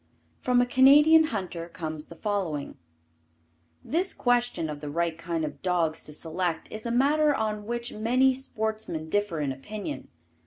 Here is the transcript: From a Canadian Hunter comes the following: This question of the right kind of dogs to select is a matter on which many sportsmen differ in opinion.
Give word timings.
From 0.39 0.61
a 0.61 0.65
Canadian 0.65 1.25
Hunter 1.25 1.69
comes 1.69 2.05
the 2.07 2.15
following: 2.15 2.75
This 3.85 4.15
question 4.15 4.67
of 4.67 4.79
the 4.79 4.89
right 4.89 5.15
kind 5.15 5.45
of 5.45 5.61
dogs 5.61 6.01
to 6.05 6.11
select 6.11 6.67
is 6.71 6.87
a 6.87 6.91
matter 6.91 7.35
on 7.35 7.67
which 7.67 7.93
many 7.93 8.33
sportsmen 8.33 9.09
differ 9.09 9.39
in 9.41 9.51
opinion. 9.51 10.07